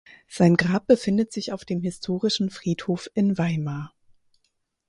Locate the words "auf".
1.53-1.63